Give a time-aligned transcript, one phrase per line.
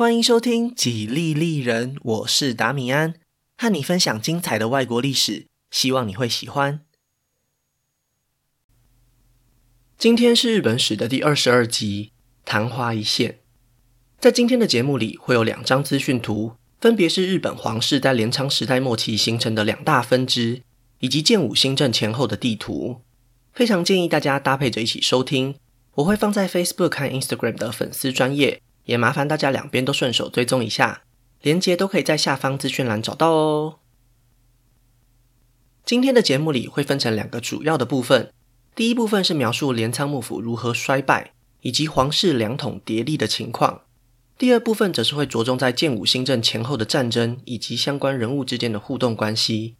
[0.00, 3.16] 欢迎收听《几利利人》，我是达米安，
[3.58, 6.80] 和你分享精彩的外国历史，希望你会喜欢。
[9.98, 12.12] 今天是日本史的第二十二集，
[12.46, 13.40] 昙花一现。
[14.18, 20.62] 在今天的节目里，会有两张资讯图，分别是日本皇室在镰仓时代末期形成的两大分支，
[21.00, 23.02] 以及建武新政前后的地图。
[23.52, 25.56] 非常建议大家搭配着一起收听，
[25.96, 28.62] 我会放在 Facebook 和 Instagram 的粉丝专页。
[28.90, 31.02] 也麻烦大家两边都顺手追踪一下，
[31.42, 33.76] 连接都可以在下方资讯栏找到哦。
[35.84, 38.32] 今天的节目里会分成两个主要的部分，
[38.74, 43.82] 第一部分是描述镰仓幕府如何衰败，以及皇室两统叠立的情况；
[44.36, 49.76] 第二部分则是会着重在建武新政前后的战争以及相关人物之间的互动关系。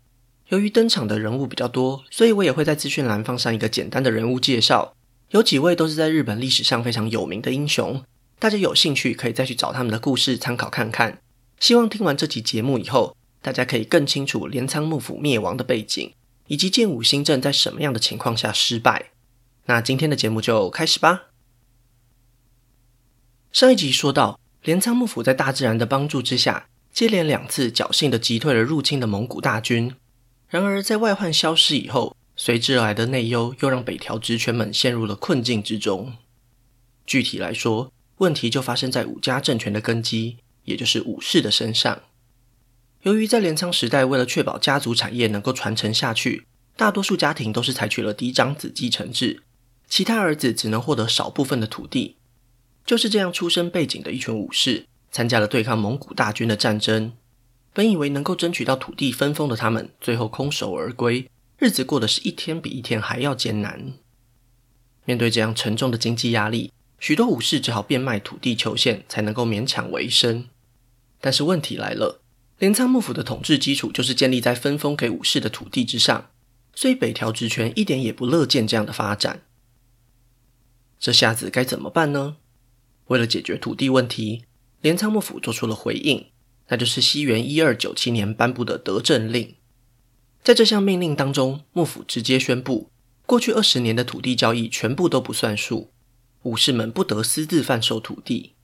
[0.51, 4.95] 由于登场的人物比较多，所以我也会在资讯栏放上一个简单的人物介绍，
[5.31, 8.05] 有几位都是在日本历史上非常有名的英雄。
[8.41, 11.21] 大家有兴趣可以再去找他们的故事参考看看。
[11.59, 16.15] 希望听完这集节目以后，大家可以更清楚镰仓幕府灭亡的背景，
[16.47, 19.11] 以及建武新政在什么样的情况下失败。
[19.67, 21.27] 那今天的节目就开始吧。
[23.53, 29.95] 上一集说到，镰仓幕府在大自然的帮助之下，接连两次侥幸地击退了入侵的蒙古大军。
[30.49, 36.15] 然而，在外患消失以后，随之而来的内忧又让北条职权们陷入了困境之中。
[37.07, 42.03] 具体来说，问题就发生在武家政权的根基，也就是武士的身上。
[43.03, 46.45] 由于在镰仓时代，为了确保家族产业能够传承下去，
[46.77, 49.43] 大多数家庭都是采取了嫡长子继承制，
[49.89, 52.17] 其他儿子只能获得少部分的土地。
[52.85, 57.15] 就是这样出身背景的一群武士，参加了对抗蒙古大军的战争。
[57.73, 63.95] 本以为能够争取到土地分封的他们，最后空手而归，日子过得是一天比一天还要艰难。
[65.07, 70.49] 面对这样沉重的经济压力，许多武士只好变卖土地求现，才能够勉强维生。
[71.19, 72.21] 但是问题来了，
[72.59, 76.31] 镰仓幕府的统治基础就是建立在分封给武士的土地之上，
[76.75, 79.43] 所以北条直权一点也不乐见这样的发展。
[80.99, 82.37] 这下子该怎么办呢？
[83.07, 84.45] 为了解决土地问题，
[84.83, 86.27] 镰仓幕府做出了回应，
[86.69, 89.57] 那就是西元一二九七年颁布的德政令。
[90.45, 92.91] 在这项命令当中，幕府直接宣布，
[93.25, 95.91] 过去二十年的土地交易全部都不算数。
[96.43, 98.55] 武士们不得私自贩售土地。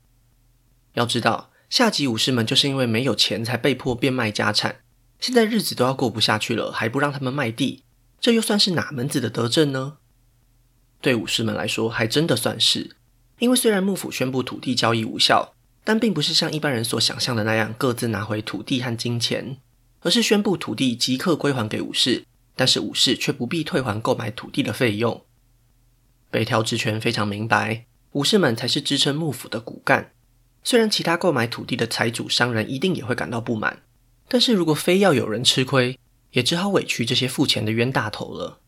[0.93, 4.77] 要知道，下级武士们就是因为没有钱，才被迫变卖家产。
[5.19, 7.83] 现在日子都要过不下去了，还不让他们卖地，
[8.19, 9.97] 这又算是哪门子的德政呢？
[11.01, 12.95] 对武士们来说，还真的算是。
[13.37, 19.57] 因为虽然幕府宣布土地交易无效，但并不是像一般人所想象的那样各自拿回土地和金钱，
[20.01, 25.23] 而是宣布土地即刻归还给武士，但是武士却不必退还购买土地的费用。
[26.37, 30.11] 北条职权非常明白，武士们才是支撑幕府的骨干。
[30.63, 33.81] 虽然其他购买土地的财主商人一定也会感到不满，
[34.27, 35.97] 但是如果非要有人吃亏，
[36.33, 38.59] 也只好委屈这些付钱的冤大头了。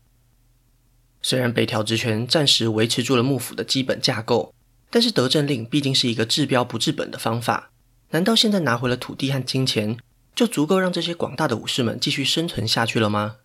[1.22, 4.52] 虽然北条职权暂时维持住了幕府的基本架构，
[4.90, 7.70] 但是德政令毕竟是一个治标不治本的方法。
[8.08, 9.96] 难道现在拿回了土地和金钱，
[10.34, 13.36] 就足够让这些广大的武士们继续生存下去了吗？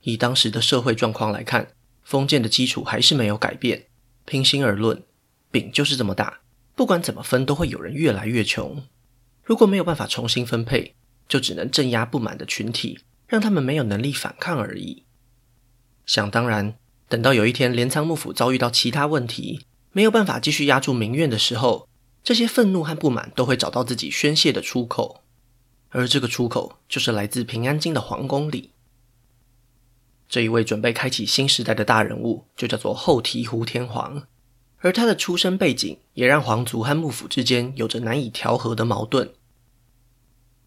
[0.00, 1.68] 以当时的社会状况来看，
[2.06, 3.86] 封建的基础还是没有改变，
[4.24, 5.02] 平心而论，
[5.50, 6.38] 饼就是这么大，
[6.76, 8.80] 不管怎么分，都会有人越来越穷。
[9.42, 10.94] 如果没有办法重新分配，
[11.26, 15.02] 就只能镇压不满的群体，让他们没有能力反抗而已。
[16.06, 16.76] 想当然，
[17.08, 21.88] 等到有一天镰仓幕府遭遇到其他问题，没有办法继续压住民怨的时候，
[22.22, 25.24] 这些愤怒和不满都会找到自己宣泄的出口，
[25.88, 28.70] 而这个出口就是来自平安京的皇宫里。
[30.28, 34.26] 这一位准备开启新时代的大人物，就叫做后醍醐天皇，
[34.78, 39.32] 而他的出身背景也让皇族和幕府之间有着难以调和的矛盾。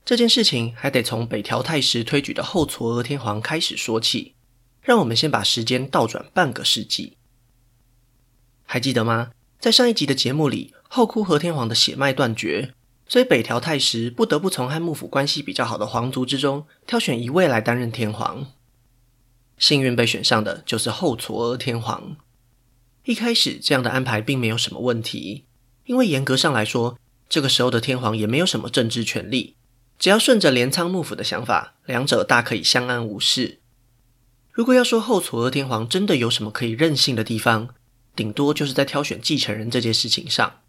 [0.06, 4.36] 这件事情还得从北条泰时推举的后嵯峨天皇开始说起。
[4.82, 7.18] 让我们先把时间倒转半个世纪，
[8.64, 9.32] 还记得吗？
[9.60, 12.74] 在上一集的节目里，后嵯峨天皇的血脉断绝，
[13.08, 18.48] 所以北条泰时不得不从和幕府关系比较好的皇族之中挑选一位来担任天皇。
[19.60, 22.16] 幸运被选上的就是后嵯峨天皇。
[23.04, 25.46] 一开始这样的安排并没有什么问题，
[25.86, 26.98] 因为严格上来说，
[27.28, 29.56] 这个时候的天皇也没有什么政治权力，
[30.00, 33.60] 只要顺着镰仓幕府的想法，两者大可以相安无事。
[34.52, 37.70] 如果要说后嵯峨天皇真的有什么可以任性的地方，
[38.16, 40.62] 顶多就是在挑选继承人这件事情上。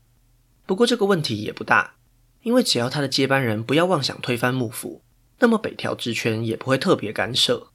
[0.67, 1.95] 不过这个问题也不大，
[2.43, 5.03] 因为只要他的接班人不要妄想推翻幕府，
[5.41, 7.70] 那么北条职权也不会特别干涉。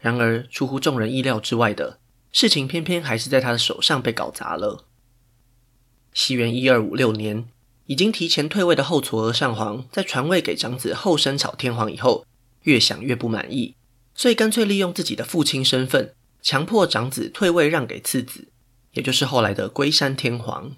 [0.00, 1.98] 然而，出乎众人意料之外的
[2.32, 4.86] 事情，偏偏还是在他的手上被搞砸了。
[6.12, 7.46] 西元一二五六年，
[7.86, 12.24] 已经提前退位的后嵯峨上皇在传位给长子后生草天皇以后，
[12.62, 13.74] 越想越不满意，
[14.14, 18.48] 所以干脆利用自己的父亲身份，强迫长子退位让给次子，
[18.92, 20.72] 也就是后来的龟山天皇。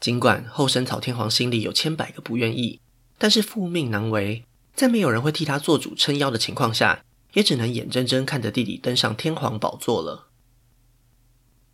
[0.00, 2.80] 尽管后生草天皇心里有千百个不愿意，
[3.18, 7.02] 但是父命难违，在没有人会替他做主撑腰的情况下，
[7.36, 10.28] 也只能眼睁睁看着弟弟登上天皇宝座了。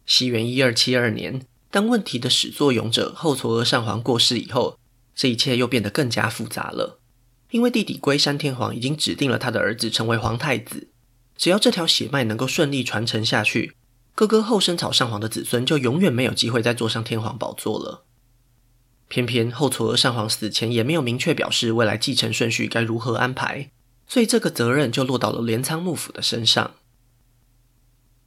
[0.04, 1.46] 西元一二七二年。
[1.70, 4.78] 当问题的始作俑者后嵯峨上皇过世以后，
[5.14, 7.00] 这一切又变得更加复杂了。
[7.50, 10.88] 因为弟弟龟山天皇已经指定了他的儿子成为皇太子，
[11.38, 13.74] 只要这条血脉能够顺利传承下去，
[14.14, 18.04] 哥哥后生草上皇的子孙就永远没有机会再坐上天皇宝座了。
[19.08, 23.70] 偏偏后嵯峨上皇死前也没有明确表示未来继承顺序该如何安排，
[24.12, 26.74] 所以这个责任就落到了镰仓幕府的身上。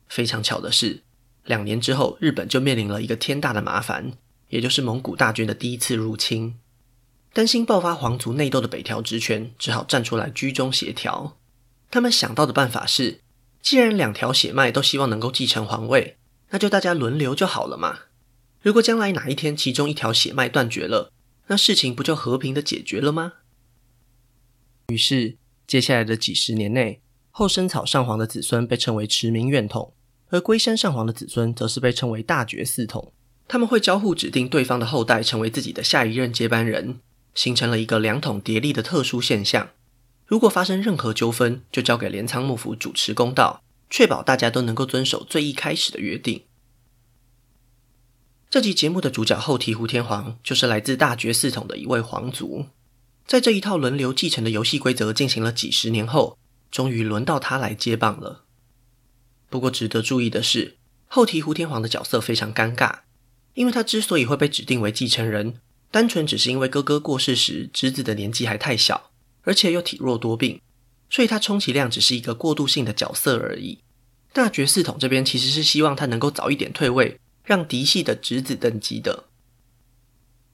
[0.08, 1.04] 非常巧的是，
[1.44, 4.14] 两年之后，日本就面临了一个天大的麻烦，
[4.50, 6.56] 也就是蒙古大军的第一次入侵。
[7.34, 11.38] 担心爆发皇族内斗的北条直权只好站出来居中协调。
[11.92, 13.20] 他们想到的办法是，
[13.62, 16.18] 既然两条血脉都希望能够继承皇位，
[16.50, 18.00] 那就大家轮流就好了嘛。
[18.64, 21.12] 如果将来哪一天其中一条血脉断绝了，
[21.46, 23.34] 那事情不就和平的解决了吗？
[24.88, 27.02] 于是，接下来的几十年内，
[27.32, 29.94] 后生草上皇的子孙被称为持明院统。
[30.30, 33.14] 而龟山上皇的子孙则是被称为大觉寺统，
[33.48, 37.00] 他们会交互指定对方的后代成为自己的下一任接班人，
[37.36, 39.70] 形成了一个两统叠立的特殊现象。
[40.26, 46.44] 如果发生任何纠纷，就交给镰仓幕府主持公道，确保大家都能够遵守最一开始的约定。
[48.50, 52.66] 这集节目的主角后醍醐天皇就是来自大觉寺统的一位皇族，
[53.28, 56.38] 在这一套轮流继承的游戏规则进行了几十年后，
[56.70, 58.44] 终于轮到他来接棒了。
[59.50, 60.78] 不过，值得注意的是，
[61.08, 63.00] 后醍醐天皇的角色非常尴尬，
[63.56, 69.10] 因为他之所以会被指定为继承人，单纯只是因为哥哥过世时侄子的年纪还太小，
[69.42, 70.62] 而且又体弱多病，
[71.10, 73.80] 所以他充其量只是一个过渡性的角色而已。
[74.34, 79.24] 大觉寺统这边其实是希望他能够早一点退位，让嫡系的侄子登基的。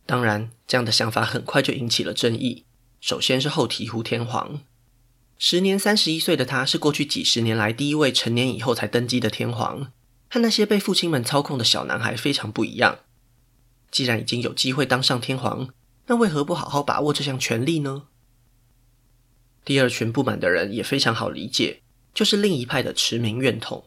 [0.05, 2.65] 当然，这样的想法很快就引起了争议。
[2.99, 4.61] 首先是后醍醐天皇。
[5.37, 9.91] 时年三十一岁的他，是过去几十年来第一位成年以后才登基的天皇，
[10.29, 12.99] 和那些被父亲们操控的小男孩非常不一样。
[13.89, 15.69] 既然已经有机会当上天皇，
[16.07, 18.03] 那为何不好好把握这项权利呢？
[19.65, 21.81] 第二群不满的人也非常好理解，
[22.13, 23.85] 就是另一派的持明院统。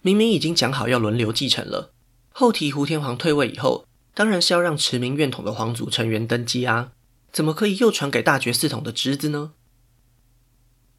[0.00, 1.92] 明明已经讲好要轮流继承了，
[2.30, 6.92] 后醍醐天皇退位以后，当然是要让持明院统的皇族成员登基啊，
[7.32, 9.52] 怎么可以又传给大觉寺统的侄子呢？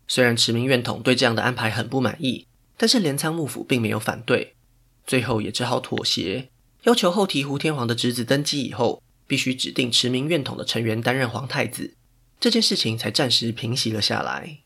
[0.07, 2.45] 虽然持明院统对这样的安排很不满意，
[2.77, 4.55] 但是镰仓幕府并没有反对，
[5.07, 6.49] 最后也只好妥协，
[6.83, 11.95] 要求后醍醐天皇的侄子登基以后，必须指定持明院统的成员担任皇太子，
[12.39, 14.59] 这件事情才暂时平息了下来。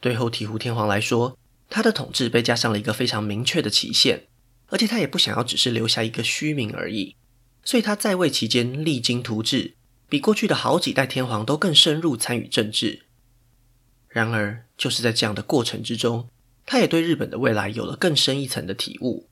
[0.00, 1.36] 对后醍醐天皇来说，
[1.68, 4.27] 他的统治被加上了一个非常明确的期限，
[4.68, 7.16] 而且他也不想要只是留下一个虚名而已，
[7.64, 9.74] 所以他在位期间励精图治，
[10.08, 13.04] 比过去的好几代天皇都更深入参与政治。
[14.08, 16.28] 然而，就是在这样的过程之中，
[16.64, 19.28] 他也对日本的未来有了更深一层的体悟。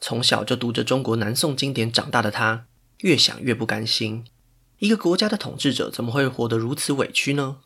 [0.00, 2.66] 从小就读着中国南宋经典长大的他，
[3.00, 4.24] 越想越不甘心：
[4.78, 7.58] 一个国家的统治者怎么会活得如此委屈呢？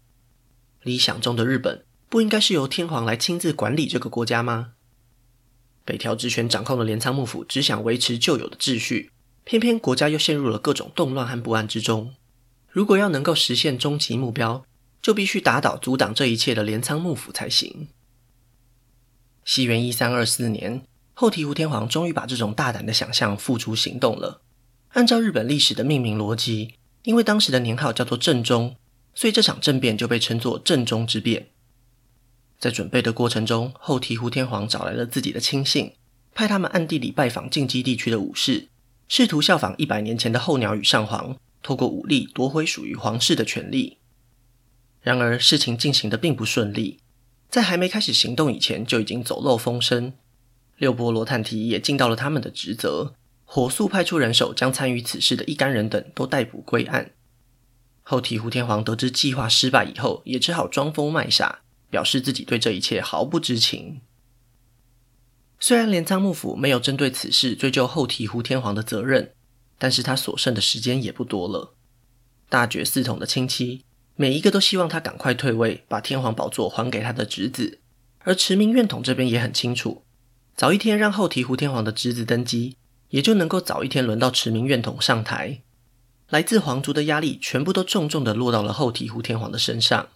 [0.82, 4.74] 理想中的日本不应该是由天皇来亲自管理这个国家吗？
[5.86, 9.12] 北条直权掌控的镰仓幕府只想维持旧有的秩序，
[9.44, 12.12] 偏偏国家又陷入了各种动乱和不安之中。
[12.68, 14.66] 如果要能够实现终极目标，
[15.00, 17.88] 就必须打倒阻挡这一切的镰仓幕府才行。
[19.44, 20.82] 西元一三二四年，
[21.14, 24.42] 后醍醐天皇终于把这种大胆的想象付诸行动了。
[24.88, 26.74] 按照日本历史的命名逻辑，
[27.04, 28.74] 因为当时的年号叫做正中，
[29.14, 31.50] 所以这场政变就被称作正中之变。
[32.58, 35.92] 在准备的过程中，后醍醐天皇找来了自己的亲信，
[36.34, 38.68] 派他们暗地里拜访近畿地区的武士，
[39.08, 43.98] 试图效仿一百年前的后鸟羽上皇，透过武力夺回属于皇室的权力。
[45.02, 46.98] 然而，事情进行得并不顺利，
[47.48, 50.14] 在还没开始行动以前，就已经走漏风声。
[50.78, 57.12] 六波罗探提也尽到了他们的职责，火速派出人手，将参与此事的一干人等都逮捕归案。
[58.02, 64.00] 后醍醐天皇得知计划失败以后，也只好装疯卖傻，表示自己对这一切毫不知情。
[65.58, 69.32] 虽然镰仓幕府没有针对此事追究后醍醐天皇的责任，
[69.78, 71.74] 但是他所剩的时间也不多了。
[72.48, 73.82] 大觉寺统的亲戚。
[74.18, 77.80] 每一个都希望他赶快退位，把天皇宝座还给他的侄子。
[78.20, 80.04] 而持明院统这边也很清楚，
[80.56, 82.78] 早一天让后醍醐天皇的侄子登基，
[83.10, 85.60] 也就能够早一天轮到持明院统上台。
[86.30, 90.08] 来自皇族的压力全部都重重的落到了后醍醐天皇的身上。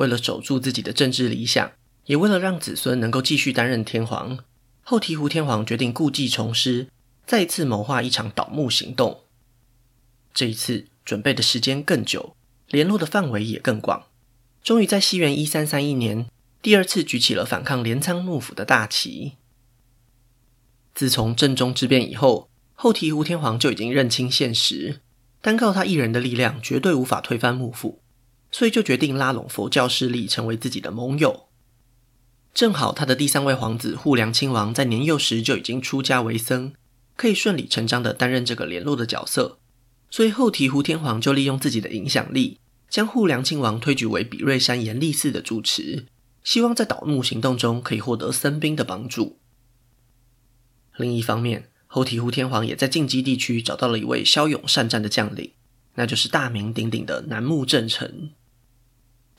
[0.00, 1.72] 为了守住自己的政治理想，
[2.06, 4.38] 也为了让子孙能够继续担任天皇，
[4.80, 6.88] 后醍醐天皇决定故技重施，
[7.26, 9.24] 再一次谋划一场倒幕行动。
[10.32, 12.34] 这一次准备的时间更久，
[12.68, 14.06] 联络的范围也更广，
[14.62, 16.26] 终于在西元一三三一年，
[16.62, 19.34] 第二次举起了反抗镰仓幕府的大旗。
[20.94, 25.00] 自从政中之变以后，后醍醐天皇就已经认清现实，
[25.42, 28.00] 单靠他一人的力量绝对无法推翻幕府，
[28.50, 31.46] 所以就决定拉拢佛教势力成为自己的盟友。
[32.52, 36.72] 正好他的第三位皇子护良亲王在年幼时就已经出家为僧，
[37.16, 39.58] 可以顺理成章地担任这个联络的角色，
[40.10, 46.06] 所以后醍醐天皇就利用自己的影响力，将护良亲王推举为比瑞山延立寺的住持，
[46.42, 49.38] 希望在倒幕行动中可以获得僧兵的帮助。
[50.96, 55.52] 另一方面，后醍醐天皇也在近畿地区找到了一位骁勇善战的将领，
[55.94, 58.30] 那就是大名鼎鼎的南木正成。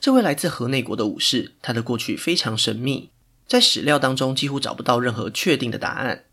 [0.02, 3.10] 这位来自河内国的武士，他的过去非常神秘，
[3.46, 6.24] 在史料当中几乎找不到任何确定的答案。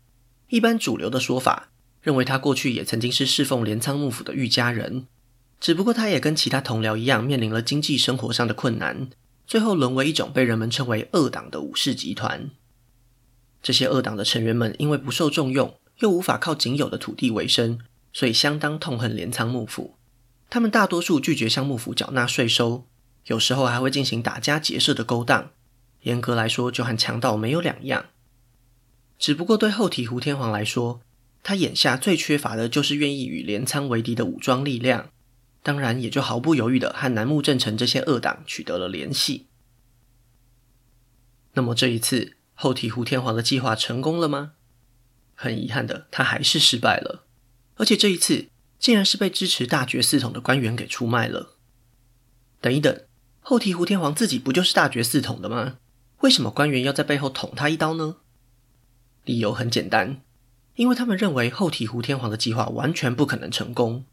[0.48, 1.68] 一般主流的说法
[2.02, 5.06] 认为，他过去也曾经是侍奉镰仓幕府的御家人，
[5.60, 9.08] 只不过他也跟其他同僚一样，面临了经济生活上的困难，
[9.46, 12.50] 最后沦为一种被人们称为恶党的武士集团。
[13.62, 17.78] 这些恶党的成员们因为不受重用，又无法靠仅有的土地为生，
[18.12, 19.94] 所以相当痛恨镰仓幕府。
[20.48, 22.88] 他们大多数拒绝向幕府缴纳税收，
[23.30, 25.52] 有时候还会进行打家劫舍的勾当。
[26.00, 28.06] 严格来说，就和强盗没有两样。
[29.20, 31.00] 只不过对后醍醐天皇来说，
[31.44, 35.10] 他眼下最缺乏的就是愿意与镰仓为敌的武装力量。
[35.62, 39.46] 当然，也就毫不犹豫地和楠木正成这些恶党取得了联系。
[41.52, 44.54] 那么这一次，后醍醐天皇的计划成功了吗？
[45.36, 47.24] 很遗憾的，他还是失败了，
[47.76, 48.48] 而且这一次
[48.80, 51.54] 竟然是被支持大觉寺统的官员给出卖了。
[52.60, 53.00] 等一等，
[53.50, 55.78] 后醍醐天皇自己不就是大觉寺统的吗？
[56.20, 58.18] 为什么官员要在背后捅他一刀呢？
[59.24, 60.22] 理由很简单，
[60.76, 64.04] 因为他们认为后醍醐天皇的计划完全不可能成功。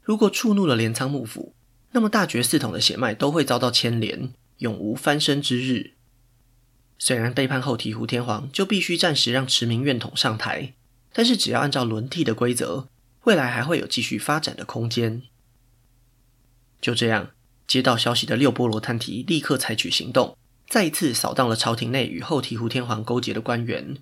[0.00, 1.56] 如果触怒了镰仓幕府，
[1.90, 5.94] 那么大觉寺统的血脉都会遭到牵连，永无翻身之日。
[6.96, 10.74] 虽然背叛后醍醐天皇就必须暂时让持明院统上台，
[11.12, 12.86] 但是只要按照轮替的规则，
[13.24, 15.22] 未来还会有继续发展的空间。
[16.80, 17.30] 就这样，
[17.66, 20.36] 接到消息的六波罗探提立刻采取行动，
[20.68, 23.96] 再一次扫荡了朝廷内与后醍醐天皇勾结的官员。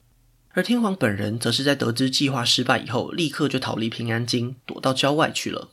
[0.50, 5.70] 而天皇本人则是在得知计划失败以后，立刻就逃离平安京，躲到郊外去了。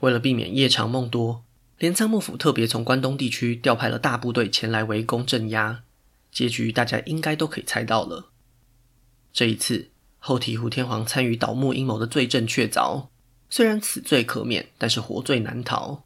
[0.00, 1.44] 为了避免夜长梦多，
[1.78, 5.82] 镰仓幕府特别从关东地区调派了大部队前来围攻镇压。
[6.30, 8.26] 结局大家应该都可以猜到了。
[9.32, 13.06] 这一次，后醍醐天皇参与倒幕阴谋的罪证确凿，
[13.48, 16.05] 虽然此罪可免，但是活罪难逃。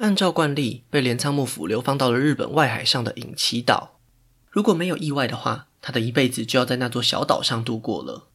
[0.00, 4.00] 按照惯例，被镰仓幕府流放到了日本外海上的隐岐岛。
[4.48, 8.28] 如果没有意外的话，他的一辈子就要在那座小岛上度过了。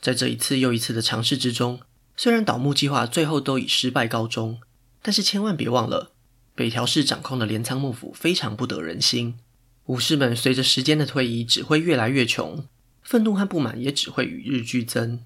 [0.00, 1.80] 在这一次又一次的尝试之中，
[2.16, 4.58] 虽然倒幕计划最后都以失败告终，
[5.02, 6.10] 但是千万别忘了，
[6.56, 9.38] 北条氏掌控的镰仓幕府非常不得人心。
[9.86, 12.66] 武士们随着时间的推移，只会越来越穷，
[13.02, 15.20] 愤怒和不满也只会与日俱增。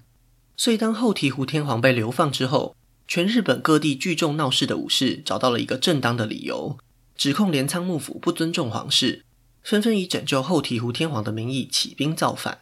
[0.55, 2.75] 所以，当后醍醐天皇被流放之后，
[3.07, 6.77] 全日本各地聚众闹事的武士找到了一个正当的理由，
[7.15, 9.23] 指控镰仓幕府不尊重皇室，
[9.61, 12.61] 纷纷以拯救后醍醐天皇的名义起兵造反。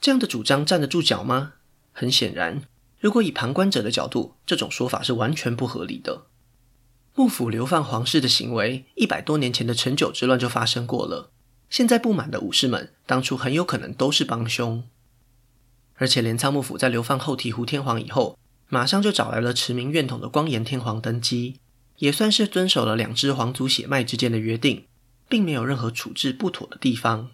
[0.00, 1.54] 这样的主张站得住脚吗？
[1.92, 2.62] 很显然，
[3.00, 6.26] 如果以旁观者的角度，这种说法是完全不合理的。
[7.14, 11.30] 幕府流放皇室的行为，一百多年前的陈久之乱就发生过了。
[11.70, 14.84] 现在不满的武士们，当初很有可能都是帮凶。
[15.94, 18.36] 而且镰仓幕府在流放后醍醐天皇以后，
[18.74, 21.60] 马上就找来了持名院统的光严天皇登基，
[21.98, 24.86] 也算是遵守了两支皇族血脉之间的约定，
[25.28, 27.30] 并没有任何处置不妥的地方。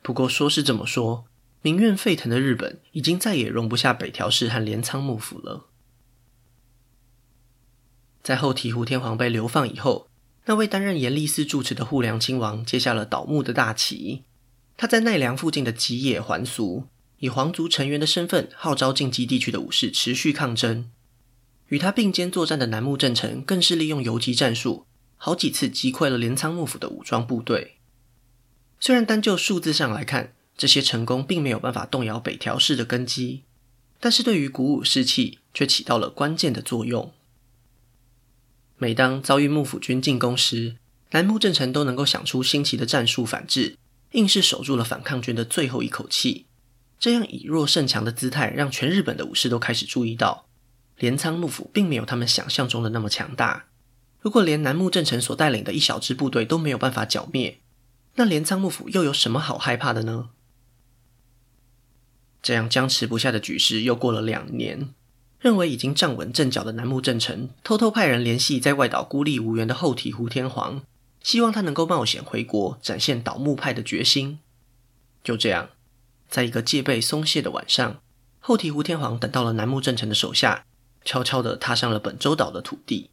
[0.00, 1.26] 不过说是这么说，
[1.60, 5.66] 民怨沸腾的日本已经再也容不下北条氏和镰仓幕府了。
[8.22, 10.08] 在后醍醐天皇被流放以后，
[10.46, 14.22] 那位担任延历寺住持的护良亲王接下了倒幕的大旗。
[14.78, 16.86] 他在奈良附近的吉野还俗，
[17.24, 20.90] 以皇族成员的身份号召近畿地区的武士持续抗争。
[21.68, 24.84] 与他并肩作战的南木正成更是利用游击战术，
[25.16, 27.78] 好几次击溃了镰仓幕府的武装部队。
[28.78, 33.44] 虽然单就数字上来看，这些成功并没有办法动摇北条氏的根基，
[33.98, 37.10] 但是对于鼓舞士气却起到了关键的作用。
[38.76, 40.76] 每当遭遇幕府军进攻时，
[41.12, 43.78] 南木正成都能够想出新奇的战术反制，
[44.12, 46.44] 硬是守住了反抗军的最后一口气。
[46.98, 50.46] 这样以弱胜强的姿态，让全日本的武士都开始注意到，
[50.96, 53.66] 镰仓幕府并没有他们想象中的那么强大。
[54.20, 57.60] 如果连楠木正成所带领的一小支部队都没有办法剿灭，
[58.14, 60.30] 那镰仓幕府又有什么好害怕的呢？
[62.40, 64.94] 这样僵持不下的局势又过了两年，
[65.40, 70.82] 认为已经站稳阵脚的楠木正成偷偷派人联系在外岛孤立无援的后醍醐天皇，
[71.22, 74.38] 希望他能够冒险回国，展现倒幕派的决心。
[75.22, 75.70] 就这样，
[76.34, 78.02] 在一个戒备松懈的晚上，
[78.40, 80.66] 后醍醐天皇等到了楠木正成的手下，
[81.04, 83.12] 悄悄地踏上了本州岛的土地。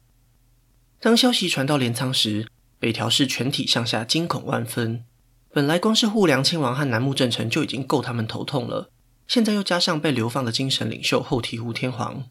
[0.98, 2.48] 当消息传到镰仓时，
[2.80, 5.04] 北条氏全体上下惊恐万分。
[5.52, 8.90] 本来光是户良亲王和楠木正成就已经够他们头痛了，
[9.28, 12.24] 现在又加上被流放的精神领袖后醍醐天皇，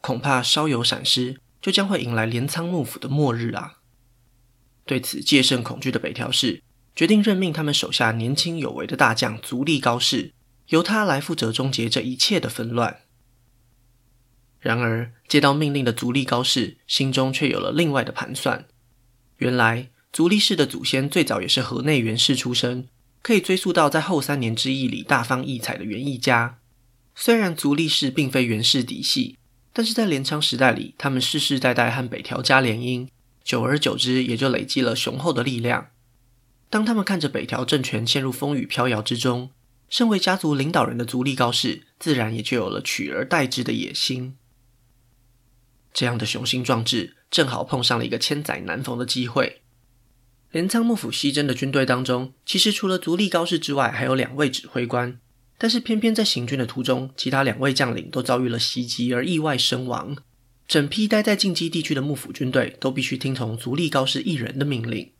[0.00, 3.78] 恐怕稍有闪失，就将会迎来镰仓幕府的末日啊！
[4.86, 6.62] 对此戒慎恐惧的北条氏
[6.98, 10.32] 决定任命他们手下年轻有为的大将足利高氏，
[10.70, 13.02] 由他来负责终结这一切的纷乱。
[14.58, 18.66] 然而，接到命令的足利高氏心中却有了另外的盘算，
[19.36, 19.90] 原来。
[20.12, 22.88] 足利氏的祖先最早也是河内源氏出身，
[23.22, 26.58] 可以追溯到在后三年之役里大放异彩的源义家。
[27.14, 29.38] 虽然足利氏并非源氏嫡系，
[29.72, 33.06] 但是在镰仓时代里，他们世世代代和北条家联姻，
[33.44, 35.90] 久而久之也就累积了雄厚的力量。
[36.70, 39.50] 当他们看着北条政权陷入风雨飘摇之中，
[39.88, 44.36] 身为家族领导人的足利高氏自然也就有了取而代之的野心。
[45.94, 49.62] 这样的雄心壮志，正好碰上了一个千载难逢的机会。
[50.50, 55.18] 镰仓幕府西征的军队当中，其实除了足利高氏之外，还有两位指挥官。
[55.56, 60.16] 但是偏偏在行军的途中，其他两位将领都遭遇了袭击而意外身亡。
[60.68, 65.10] 整批待在近畿地区的幕府军队都必须听从足利高氏一人的命令。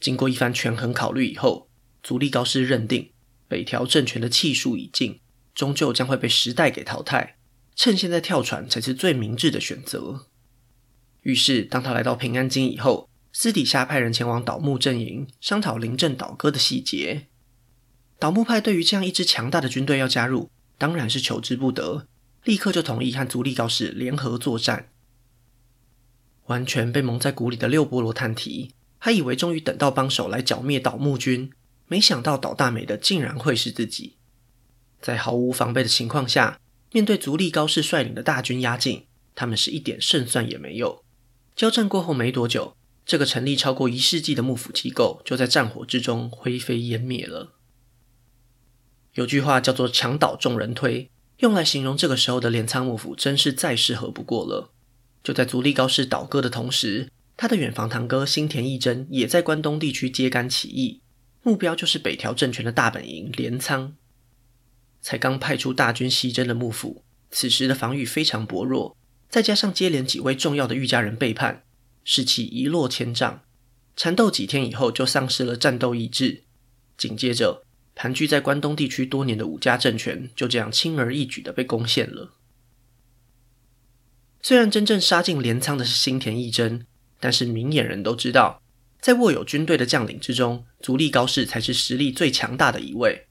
[0.00, 1.68] 经过一番权衡考虑以后，
[2.02, 3.10] 足利高氏认定
[3.48, 5.20] 北条政权的气数已尽，
[5.54, 7.36] 终究将会被时代给淘汰，
[7.74, 10.26] 趁现在跳船才是最明智的选择。
[11.22, 17.26] 于是，当他来到平安京以后，私底下派人前往倒幕阵营，商讨临阵倒戈的细节。
[18.18, 22.06] 倒幕派对于这样一支强大的军队要加入，当然是求之不得，
[22.44, 24.88] 立刻就同意和足利高氏联合作战。
[26.46, 31.50] 完全被蒙在鼓里的六波罗探提，还以为终于等到帮手来剿灭倒幕军，
[31.86, 34.16] 没想到倒大霉的竟然会是自己。
[35.00, 36.60] 在毫无防备的情况下，
[36.92, 41.04] 面对足利高氏率领的大军压境，他们是一点胜算也没有。
[41.54, 42.74] 交战过后没多久。
[43.06, 47.54] 这个成立超过一世纪的幕府机构，就在战火之中灰飞烟灭了。
[49.14, 54.72] 有句话叫做“墙倒众人推”，用来形容这个时候的镰仓幕府，真是再适合不过了。
[55.24, 61.00] 就在足利高氏倒戈的同时，他的远房堂哥新田义贞也在关东地区揭竿起义，
[61.44, 63.94] 目标就是北条政权的大本营镰仓。
[65.00, 68.96] 才刚派出大军西征的幕府，此时的防御非常薄弱，
[69.28, 71.62] 再加上接连几位重要的御家人背叛。
[72.02, 73.44] 士气一落千丈，
[73.94, 76.42] 缠斗几天以后就丧失了战斗意志。
[76.96, 77.62] 紧接着，
[77.94, 82.34] 盘踞在关东地区多年的武家政权就这样轻而易举的被攻陷了。
[84.42, 86.84] 虽然真正杀进镰仓的是新田义贞，
[87.20, 88.62] 但是明眼人都知道，
[89.00, 93.26] 在握有军队的将领之中，足利高氏才是实力最强大的一位。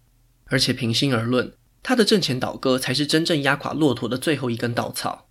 [0.46, 5.28] 而且平心而论，他的阵前倒戈才是真正压垮骆驼的最后一根稻草。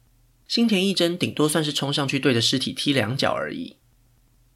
[0.47, 3.77] 新田义贞顶多算是冲上去对着尸体踢两脚而已。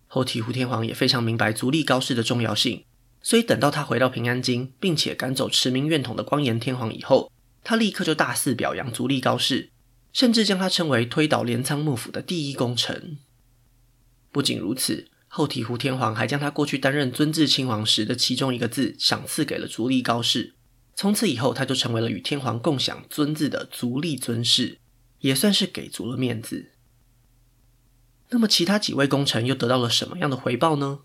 [0.07, 2.85] 后醍醐天皇也非常明白足利高氏的重要性，
[3.23, 7.33] 所以等到他回到平安京，并且赶走驰名院统的光严天皇以后，
[7.65, 9.71] 他立刻就大肆表扬足利高氏，
[10.13, 13.19] 甚至将他称为推倒镰仓幕府的第一功臣。
[14.33, 20.55] 不仅如此，后醍醐天皇还将他过去担任尊治亲王时的其中一个字赏赐给了足利高氏，
[20.95, 24.79] 从此以后他就成为了与天皇共享尊字的足利尊氏。
[25.21, 26.71] 也算是给足了面子。
[28.31, 31.01] 那么，其他几位功臣又得到了什么样的回报呢？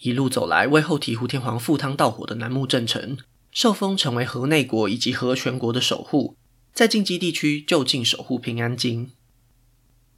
[0.00, 3.16] 一路走来，为后醍醐天皇赴汤蹈火的楠木正成，
[3.52, 6.36] 受封成为河内国以及河泉国的守护，
[6.74, 9.12] 在近畿地区就近守护平安京。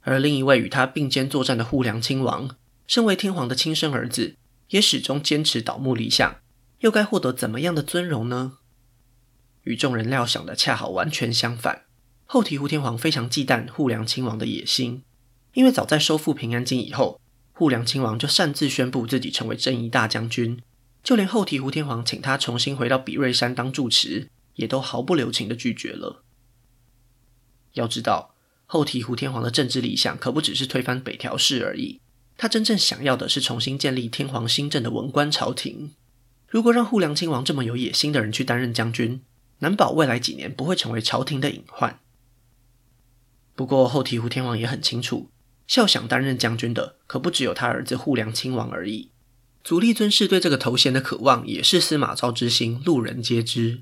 [0.01, 2.55] 而另一位与他并肩作战的护良亲王，
[2.87, 4.35] 身为天皇的亲生儿子，
[4.69, 6.37] 也始终坚持倒幕理想，
[6.79, 8.53] 又该获得怎么样的尊荣呢？
[9.63, 11.83] 与众人料想的恰好完全相反。
[12.25, 15.03] 后醍醐天皇非常忌惮护良亲王的野心，
[15.53, 17.19] 因为早在收复平安京以后，
[17.53, 20.61] 护良亲王就擅自宣布自己成为征夷大将军，
[21.03, 26.23] 就连后醍醐天皇请他重新回到比叡山当住持，也都毫不留情地拒绝了。
[27.73, 28.35] 要知道，
[28.71, 31.99] 后醍醐天皇的政治理想可不只是推翻北条氏而已，
[32.37, 35.95] 他真正想要的是重新建立天皇新政的文官朝廷。
[36.47, 39.23] 如果让护良亲王这么有野心的人去担任将军，
[39.59, 41.99] 难保未来几年不会成为朝廷的隐患。
[43.55, 45.31] 不过后醍醐天皇也很清楚，
[45.65, 49.09] 孝想担任将军的可不只有他儿子护良亲王而已。
[49.63, 53.81] 足利尊氏对这个头衔的渴望也是司马昭之心，路人皆知。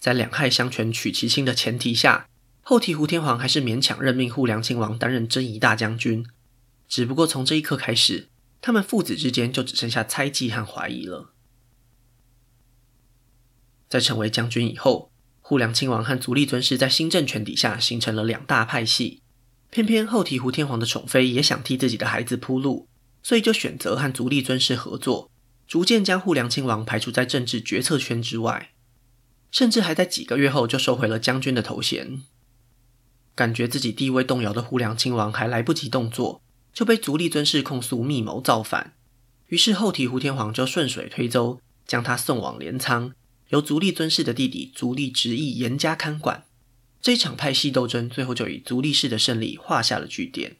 [0.00, 2.26] 在两害相权取其轻的前提下，
[2.70, 6.24] 后醍醐天皇还是勉强任命护良亲王担任征夷大将军。
[6.86, 8.28] 只不过从这一刻开始，
[8.62, 11.32] 他们父子之间就只剩下猜忌和怀疑了。
[13.88, 19.20] 在成为将军以后，护良亲王和足利尊氏在新政权底下形成了两大派系。
[19.70, 22.86] 偏偏后醍醐天皇的宠妃也想替自己的孩子铺路，
[23.20, 25.28] 所以就选择和足利尊氏合作，
[25.66, 28.70] 逐渐将护良亲王排除在政治决策圈之外，
[29.50, 32.22] 甚至还在几个月后就收回了将军的头衔。
[33.40, 36.42] 感觉自己地位动摇的护良亲王还来不及动作，
[36.74, 38.92] 就被足利尊氏控诉密谋造反。
[39.46, 43.14] 于是后醍醐天皇就顺水推舟，将他送往镰仓。
[43.48, 46.44] 由足利尊氏的弟弟足利直义严加看管，
[47.00, 50.58] 这场派系斗争最后就以足利氏的胜利画下了句点。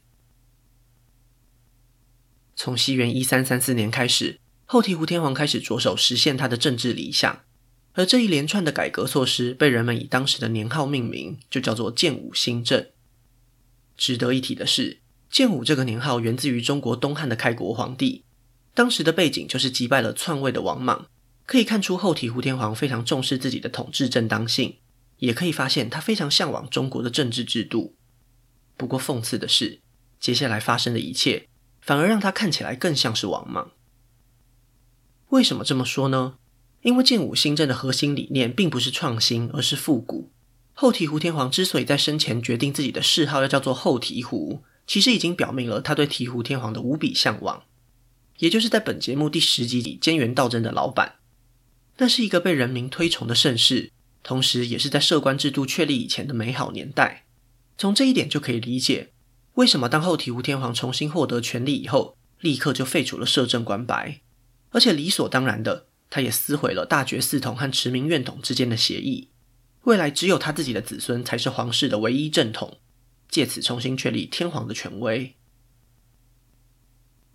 [2.55, 7.43] 从西元一三三四年开始，后醍醐天皇开始着手实现他的政治理想，
[7.93, 12.87] 而这一连串的改革措施被人们以当时的年号命名，就叫做建武新政。
[13.97, 14.99] 值得一提的是，
[15.29, 18.23] 建武这个年号源自于中国东汉的开国皇帝，
[18.73, 21.07] 当时的背景就是击败了篡位的王莽。
[21.45, 24.77] 可以看出后醍醐天皇非常重视自己的统治正当性，
[25.17, 27.95] 也可以发现他非常向往中国的政治制度。
[28.77, 29.81] 不过讽刺的是，
[30.17, 31.49] 接下来发生的一切
[31.81, 33.71] 反而让他看起来更像是王莽。
[35.29, 36.35] 为什么这么说呢？
[36.81, 40.31] 因为建武新政的核心理念并不是创新，而是复古。
[40.73, 47.63] 后醍醐天皇之所以在生前决定自己的谥号要叫做后醍醐，其实已经表明了他对醍醐天皇的无比向往，
[48.39, 51.17] 也就是在本节目第十集里菅原道真的老板。
[51.97, 53.91] 那是一个被人民推崇的盛世，
[54.23, 57.25] 同时也是在摄关制度确立以前的美好年代。
[57.77, 59.11] 从这一点就可以理解，
[59.53, 64.21] 为什么当后醍醐天皇重新获得权力以后，立刻就废除了摄政官白，
[64.71, 69.29] 而且理所当然的，他也撕毁了大觉寺统和持明院统之间的协议，
[69.85, 72.77] 未来只有他自己的子孙才是皇室的唯一正统，
[73.29, 75.35] 借此重新确立天皇的权威。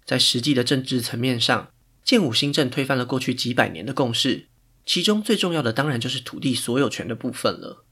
[0.05, 1.71] 在实际的政治层面上，
[2.05, 4.47] 建武新政推翻了过去几百年的共识。
[4.85, 7.85] 其中最重要的当然就是土地所有权的部分了。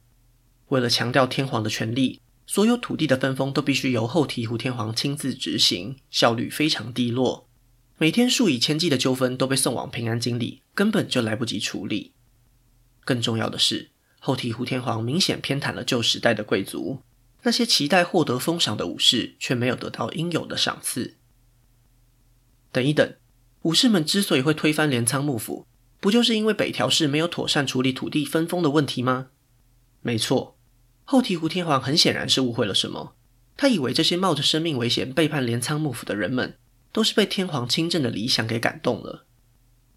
[0.69, 7.49] 为了强调天皇的权力，所有土地的分封都必须由后醍醐天皇亲自执行，效率非常低落。
[8.05, 12.13] 每天数以千计的纠纷都被送往平安京里，根本就来不及处理。
[13.03, 17.01] 更重要的是，后醍醐天皇明显偏袒了旧时代的贵族，
[17.45, 21.17] 那些期待获得封赏的武士却没有得到应有的赏赐。
[22.71, 23.15] 等一等，
[23.63, 25.67] 武士们之所以会推翻镰仓幕府，
[25.99, 29.29] 不就是因为北条氏没有妥善处理土地分封的问题吗？
[30.03, 30.59] 没错，
[31.05, 33.17] 后醍醐天皇很显然是误会了什么。
[33.57, 36.59] 他以为这些冒着生命危险背叛镰仓幕府的人们，
[36.95, 39.27] 都是被天皇亲政的理想给感动了。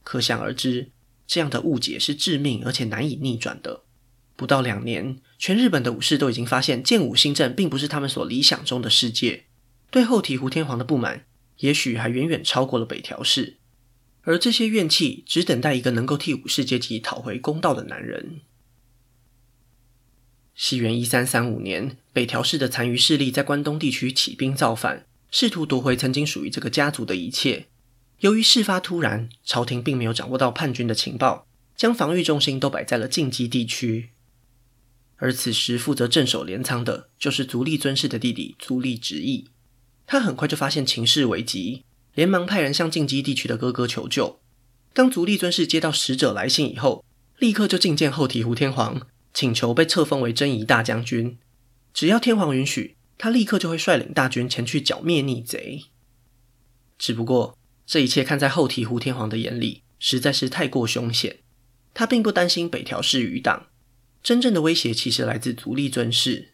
[0.03, 0.89] 可想而知，
[1.27, 3.83] 这样的误解是致命而且难以逆转的。
[4.35, 9.45] 不到两年，全日本的武士都已经发现建武新政并不是他们所理想中的世界，
[9.91, 11.25] 对后醍醐天皇的不满，
[11.57, 13.57] 也许还远远超过了北条氏。
[14.23, 18.41] 而这些怨气只等待一个能够替武士阶级讨回公道的男人。
[20.55, 27.67] 西元一三三五年，北条氏的残余势力在关东地区起兵造反，试图夺回曾经属于这个家族的一切。
[28.19, 34.09] 由于事发突然，朝廷并没有掌握到叛军的情报，将防御重心都摆在了近畿地区。
[35.17, 39.49] 而此时负责镇守镰仓的，就是足利尊氏的弟弟足利直义。
[40.05, 41.83] 他很快就发现情势危急。
[42.15, 44.39] 连忙派人向近畿地区的哥哥求救。
[44.91, 47.05] 当足利尊氏接到使者来信以后，
[47.37, 51.37] 立刻就觐见后醍醐天皇，请求被册封为征夷大将军。
[51.93, 55.85] 只要天皇允许，他立刻就会率领大军前去剿灭逆贼。
[56.97, 61.39] 只不过，这一切看在后醍醐天皇的眼里，实在是太过凶险。
[61.93, 63.67] 他并不担心北条氏余党，
[64.21, 66.53] 真正的威胁其实来自足利尊氏。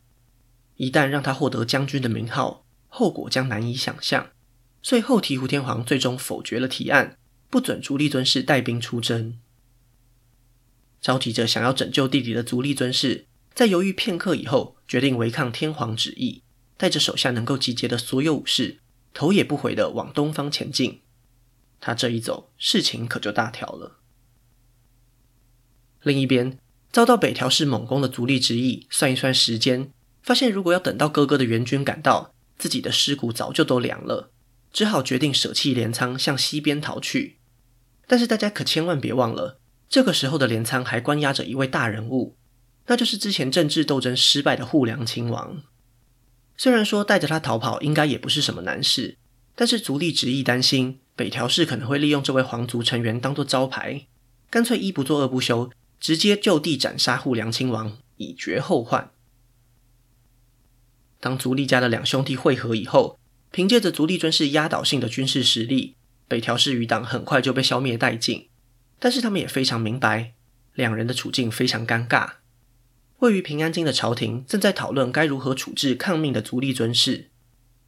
[0.77, 4.29] 一旦让他获得将军的名号，后果将难以想象。
[4.81, 7.17] 所以后醍醐天皇最终否决了提案，
[7.49, 9.39] 不准足利尊氏带兵出征。
[11.01, 16.43] 着急着想要拯救弟弟的足利尊氏，在犹豫片刻以后，决定违抗天皇旨意，
[16.77, 18.79] 带着手下能够集结的所有武士，
[19.13, 21.01] 头也不回的往东方前进。
[21.79, 23.99] 他这一走，事情可就大条了。
[26.01, 26.57] 另一边，
[26.91, 34.31] 遭到北条氏猛攻的足利直义，算一算时间，发现如果要等到哥哥的援军赶到，自己的尸骨早就都凉了。
[34.71, 37.37] 只好决定舍弃镰仓，向西边逃去。
[38.07, 42.35] 但是大家可千万别忘了，这个时候的镰仓还关押着一位大人物，
[42.87, 45.63] 那就是之前政治斗争失败的户良亲王。
[46.55, 49.17] 虽然说带着他逃跑应该也不是什么难事，
[49.55, 54.05] 但是足利执意担心北条氏可能会利用这位皇族成员当做招牌，
[54.49, 59.11] 干脆一不做二不休，直接就地斩杀户良亲王，以绝后患。
[61.19, 63.17] 当足利家的两兄弟会合以后，
[63.51, 65.95] 凭借着足利尊氏压倒性的军事实力，
[66.27, 68.49] 北条氏余党很快就被消灭殆尽。
[68.99, 70.33] 但是他们也非常明白，
[70.73, 72.33] 两人的处境非常尴尬。
[73.23, 77.29] 位于平安京的朝廷正在讨论该如何处置抗命的足利尊氏。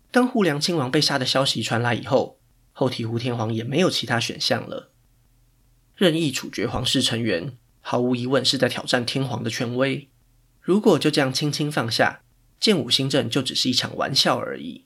[0.10, 2.40] 当户良亲王被杀的消息传来以后，
[2.72, 4.94] 后醍醐天皇也没有其他选项了。
[5.98, 10.08] 任意处决皇室成员，毫无疑问是在挑战天皇的权威。
[10.62, 12.22] 如果就这样轻轻放下，
[12.58, 14.86] 建武新政就只是一场玩笑而已。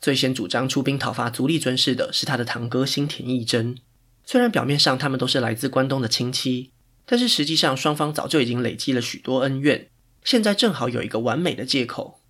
[0.00, 3.78] 最先主张出兵讨伐足利尊氏的是他的堂哥新田义贞。
[4.24, 6.72] 虽然表面上他们都是来自关东的亲戚。
[7.06, 9.88] 但是实际上，双方早就已经累积了许多恩怨，
[10.24, 12.20] 现在正好有一个完美的借口。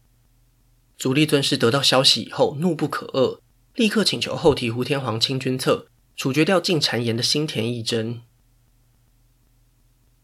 [0.96, 3.38] 足利尊氏得到消息以后，怒不可遏，
[3.74, 8.22] 立刻请求后醍醐天皇亲军策，处决掉进谗言的新田义贞。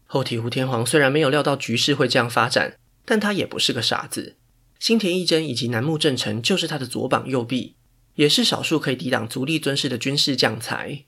[0.05, 4.35] 后醍醐天皇虽然没有料到局势会这样发展，但他也不是个傻子。
[4.79, 7.75] 新田义贞以及楠木正成就是他的左膀右臂，
[8.15, 11.05] 也是少数可以抵挡足利尊氏的军事将才。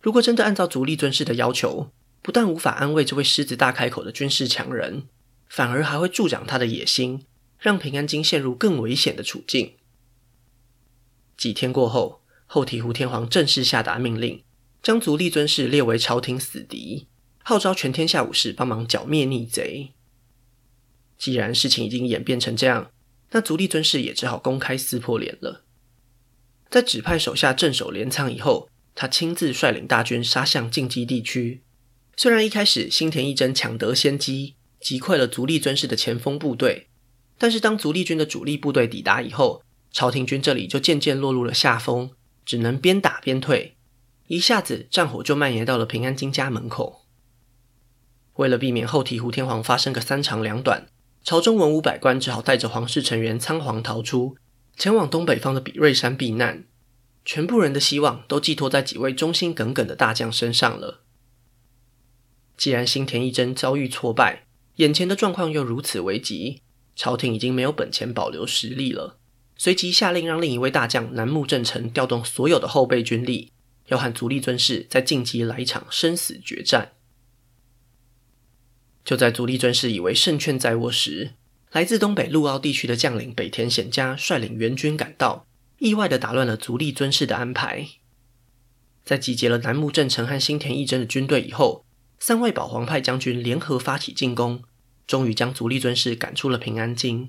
[0.00, 1.90] 如果真的按照足利尊氏的要求，
[2.24, 5.02] 不但无法安慰这位狮子大开口的军事强人，
[5.46, 7.26] 反而还会助长他的野心，
[7.58, 9.74] 让平安京陷入更危险的处境。
[11.36, 14.42] 几天过后，后醍醐天皇正式下达命令，
[14.82, 17.08] 将足利尊氏列为朝廷死敌，
[17.42, 19.92] 号召全天下武士帮忙剿灭逆贼。
[21.18, 22.90] 既然事情已经演变成这样，
[23.32, 25.62] 那足利尊氏也只好公开撕破脸了。
[26.70, 31.63] 在指派手下镇守镰仓以后，他亲自率领大军杀向近畿地区。
[32.16, 36.88] 虽然一开始新田义贞抢得先机，击溃了足利尊氏的前锋部队，
[37.38, 42.10] 但是当足利军的主力部队抵达以后，朝廷军这里就渐渐落入了下风，
[42.44, 43.76] 只能边打边退，
[44.28, 47.04] 一下子战火就蔓延到了平安京家门口。
[48.34, 50.88] 为了避免后醍醐天皇发生个三长两短，
[51.22, 54.36] 朝中文武百官只好带着皇室成员仓皇逃出，
[54.76, 56.64] 前往东北方的比瑞山避难，
[57.24, 61.03] 全部人的希望都寄托在几位忠心耿耿的大将身上了。
[62.56, 64.44] 既然新田义贞遭遇挫败，
[64.76, 66.60] 眼前的状况又如此危急，
[66.96, 69.18] 朝廷已经没有本钱保留实力了。
[69.56, 73.52] 随即下令让另一位大将楠木正成调动所有的后备军力，
[73.86, 76.92] 要和足利尊氏在近畿来一场生死决战。
[79.04, 81.34] 就在足利尊氏以为胜券在握时，
[81.70, 85.46] 来自东北陆奥地区的将领北田显家率领援军赶到，
[85.78, 87.86] 意外地打乱了足利尊氏的安排。
[89.04, 91.83] 在集结了楠木正成和新田义贞的军队以后，
[92.26, 94.62] 三位保皇派将军联合发起进攻，
[95.06, 97.28] 终于将足利尊氏赶出了平安京。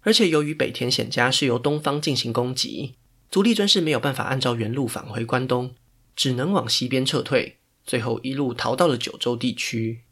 [0.00, 2.94] 而且由于北田显家是由东方进行攻击，
[3.30, 5.74] 足利尊氏没有办法按照原路返回关东，
[6.16, 10.04] 只能往西边撤退，最后一路逃到了九州地区。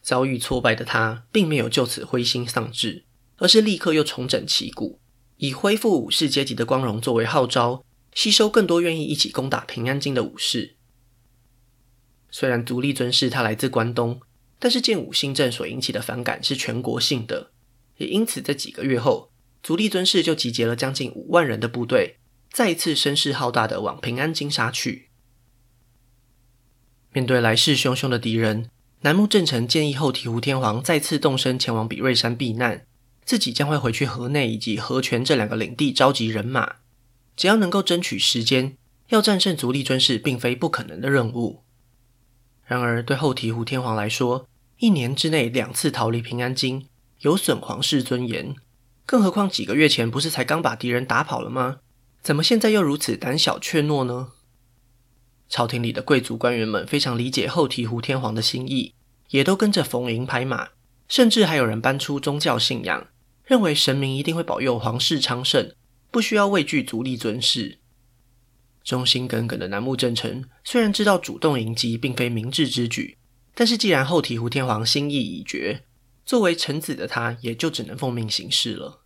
[0.00, 3.02] 遭遇挫败的他，并没有就此灰心丧志，
[3.38, 5.00] 而是立刻又重整旗鼓，
[5.38, 10.76] 以恢复武士阶级的光荣作为号召，吸收更多愿意一起攻打平安京的武士。
[12.36, 14.20] 虽然足利尊氏他来自关东，
[14.58, 17.52] 但是建武新政所引起的反感是全国性的，
[17.98, 19.30] 也因此在几个月后，
[19.62, 22.16] 足利尊氏就集结了将近五万人的部队，
[22.50, 25.10] 再一次声势浩大的往平安京杀去。
[27.12, 28.68] 面对来势汹汹的敌人，
[29.02, 32.84] 楠木正成建议后醍醐天皇再次动身前往比瑞山避难，
[33.24, 36.78] 自己将会回去河内以及河泉这两个领地召集人马，
[37.36, 38.76] 只要能够争取时间，
[39.10, 41.63] 要战胜足利尊氏并非不可能的任务。
[42.66, 44.46] 然而，对后醍醐天皇来说，
[44.78, 46.86] 一年之内两次逃离平安京，
[47.20, 48.54] 有损皇室尊严。
[49.06, 51.76] 更何况几个月前不是才刚把敌人打跑了吗？
[52.22, 54.28] 怎么现在又如此胆小怯懦呢？
[55.46, 58.94] 朝廷里的贵族官员们非常理解后醍醐天皇的心意，
[59.28, 60.68] 也都跟着逢迎拍马，
[61.06, 63.06] 甚至还有人搬出宗教信仰，
[63.44, 65.70] 认为神明一定会保佑皇室昌盛，
[66.10, 67.78] 不需要畏惧足利尊氏。
[68.84, 73.16] 忠心耿耿的楠木正成虽然知道主动迎击并非明智之举，
[73.54, 75.84] 但是既然后醍醐天皇心意已决，
[76.26, 79.00] 作为臣子的他也就只能奉命行事了。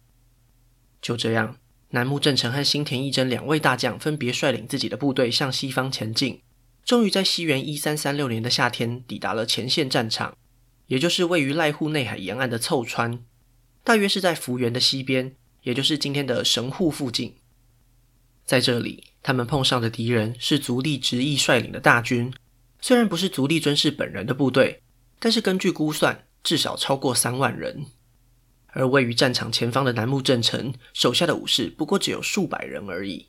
[1.00, 1.58] 就这样，
[1.90, 6.42] 楠木正成和新田义贞两位大将分别率领自己的部队向西方前进，
[6.84, 10.36] 终于在西元一三三六年的夏天抵达了前线战场，
[10.88, 13.22] 也就是位于濑户内海沿岸的凑川，
[13.84, 17.36] 大约是在福原的西边，也就是今天的神户附近。
[18.44, 19.04] 在这里。
[19.28, 22.32] 他们碰上的敌人是足利直义率领的大军，
[22.80, 24.80] 虽然不是足利尊氏本人的部队，
[25.18, 27.84] 但是根据估算，至少超过三万人。
[28.68, 33.26] 而位于战场前方的楠木正成手下的武士不过只有数百人而已。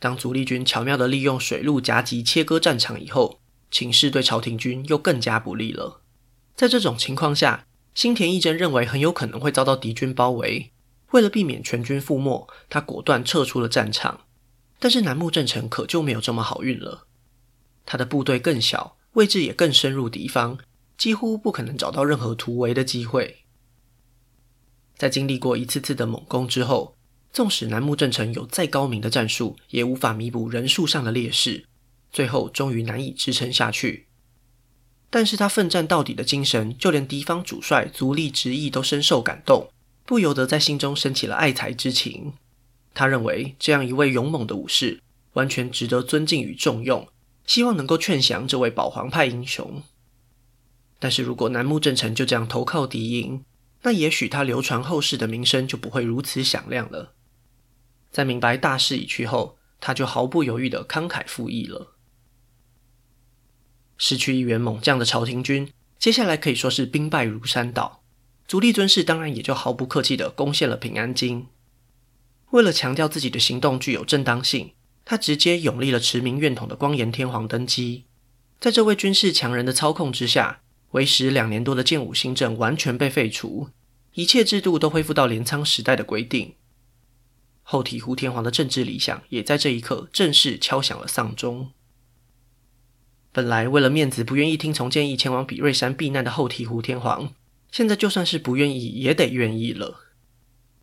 [0.00, 3.38] 当足利军巧妙地利用水路夹击切割战场以后，
[3.70, 6.02] 情势对朝廷军又更加不利了。
[6.56, 10.72] 在这种情况下，新田义贞认为很有可能会遭到敌军包围。
[11.12, 14.22] 为了避免全军覆没，他果断撤出了战场。
[14.82, 17.06] 但是楠木正成可就没有这么好运了。
[17.86, 20.58] 他的部队更小，位置也更深入敌方，
[20.98, 23.44] 几乎不可能找到任何突围的机会。
[24.96, 26.96] 在经历过一次次的猛攻之后，
[27.32, 31.64] 纵使楠木正成有再高明的战术，也无法弥补人数上的劣势，
[32.10, 34.08] 最后终于难以支撑下去。
[35.10, 39.68] 但是他奋战到底的精神，就连敌方主帅足利直义都深受感动。
[40.04, 42.32] 不由得在心中升起了爱才之情。
[42.94, 45.00] 他认为这样一位勇猛的武士，
[45.32, 47.08] 完全值得尊敬与重用，
[47.46, 49.82] 希望能够劝降这位保皇派英雄。
[50.98, 53.44] 但是如果楠木正成就这样投靠敌营，
[53.82, 57.14] 那也许他流传后世的名声就不会如此响亮了。
[58.10, 61.96] 在明白大势已去后，他就毫不犹豫地慷慨赴义了。
[63.98, 68.02] 失去一员猛将的朝廷军，接下来可以说是兵败如山倒。
[68.46, 71.46] 足利尊氏当然也就毫不客气地攻陷了平安京。
[72.52, 74.72] 为了强调自己的行动具有正当性，
[75.04, 78.04] 他直接拥立了持明院统的光严天皇登基。
[78.60, 80.60] 在这位军事强人的操控之下，
[80.90, 83.70] 维持两年多的建武新政完全被废除，
[84.14, 86.54] 一切制度都恢复到镰仓时代的规定。
[87.62, 91.70] 后醍醐天皇的政治理想也在这一刻正式敲响了丧钟。
[93.32, 97.32] 本来为了面子不愿意听从建议前往比瑞山避难的后醍醐天皇。
[97.70, 100.11] 现在就算是不愿意，也得愿意了。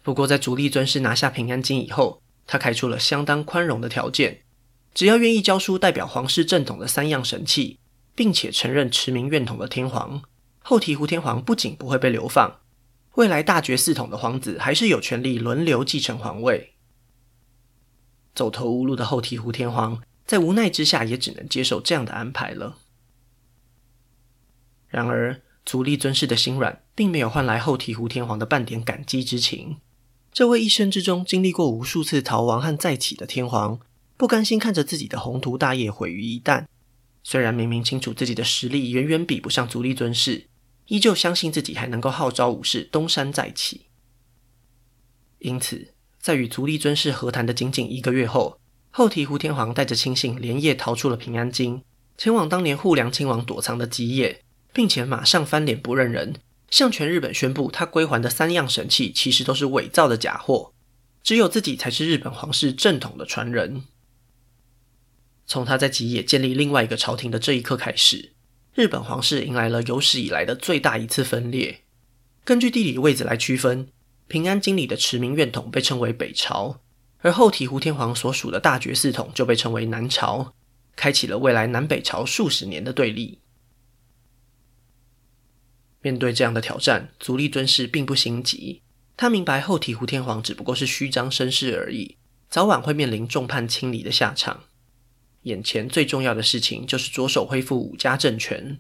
[0.09, 4.41] 不过，在足利尊氏拿下平安京以后，他开出了相当宽容的条件：
[4.91, 7.77] 只要愿意交出代表皇室正统的三样神器，
[8.15, 10.23] 并且承认持明院统的天皇，
[10.63, 12.61] 后醍醐天皇不仅不会被流放，
[13.17, 16.73] 未来大爵四统的皇子还是有权利轮流继承皇位。
[18.33, 22.79] 走投无路的后醍醐天皇，在无奈之下，也只能接受这样的安排了。
[24.87, 29.77] 然而，足利尊氏的心软，并没有换来后醍醐天皇的半点感激之情。
[30.31, 33.79] 这位一生之中经历过无数次逃亡和再起的天皇，
[34.15, 36.65] 不甘心看着自己的宏图大业毁于一旦。
[37.23, 40.47] 虽然明明清楚自己的实力远远比不上足利尊氏，
[40.87, 43.87] 依旧相信自己还能够号召武士东山再起。
[45.39, 48.59] 因此，在与足利尊氏和谈的仅仅一个月后，
[48.91, 51.81] 后醍醐天皇带着亲信连夜逃出了平安京，
[52.17, 54.41] 前往当年户良亲王躲藏的吉野。
[54.71, 56.35] 并且马上翻脸不认人，
[56.71, 60.73] 向全日本宣布，他归还的三样神器其实都是伪造的假货，
[61.23, 63.83] 只有自己才是日本皇室正统的传人。
[65.45, 68.33] 从他在吉野建立另外一个朝廷的这一刻开始，
[68.75, 71.81] 日本皇室迎来了有史以来的最大一次分裂。
[72.45, 73.89] 根据地理位置来区分，
[74.27, 76.81] 平安京里的持明院统被称为北朝，
[77.21, 80.53] 而后醍醐天皇所属的大觉寺统就被称为南朝，
[80.95, 83.39] 开启了未来南北朝数十年的对立。
[86.01, 88.81] 面对这样的挑战，足利尊氏并不心急。
[89.17, 92.15] 他明白后醍醐天皇只不过是虚张声势而已，
[92.49, 94.63] 早晚会面临众叛亲离的下场。
[95.43, 98.77] 眼前最重要的事情就是着手恢复武家政权。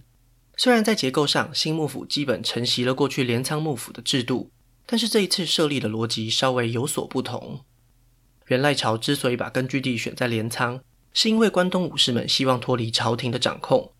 [0.57, 4.51] 虽然在结构上新幕府基本承袭了过去镰仓幕府的制度，
[4.85, 7.65] 但是这一次设立的逻辑稍微有所不同。
[8.47, 10.81] 源赖朝之所以把根据地选在镰仓，
[11.13, 13.93] 是因为关东武士们希望脱离朝廷的掌控。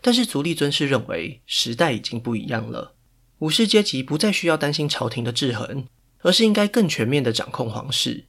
[0.00, 2.94] 但是足利尊氏认为时代已经不一样了，
[3.38, 5.86] 武士阶级不再需要担心朝廷的制衡，
[6.20, 8.26] 而是应该更全面地掌控皇室。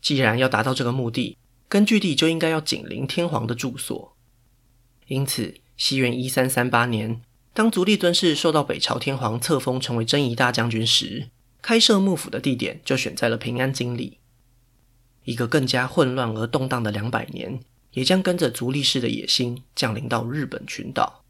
[0.00, 1.36] 既然要达到这个目的，
[1.68, 4.16] 根据地就应该要紧邻天皇的住所。
[5.06, 7.20] 因此，西元一三三八年，
[7.52, 11.28] 当足利尊氏受到北朝天皇册封成为征夷大将军时，
[11.60, 14.18] 开设幕府的地点就选在了平安京里。
[15.24, 17.60] 一个更加混乱而动荡的两百年。
[17.94, 21.24] 也将跟着足利氏的野心降临到日本群岛。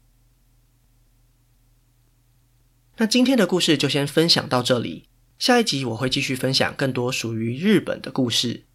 [2.97, 5.09] 那今天的故事就先分享到这里，
[5.39, 8.65] 下一集我会继续分享更多属于日本的故事。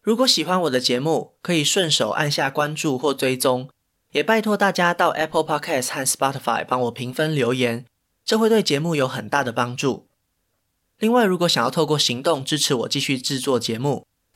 [0.00, 3.68] 如果喜欢我的节目，可以顺手按下关注或追踪，
[4.12, 7.84] 也拜托大家到 Apple Podcast 和 Spotify 帮我评分留言，
[8.24, 10.08] 这会对节目有很大的帮助。
[10.98, 14.06] 另外，如果想要透过行动支持我继续制作节目，